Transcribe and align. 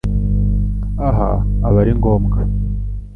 Aha 1.07 1.31
aba 1.67 1.77
ari 1.81 1.93
ngombwa 1.99 2.37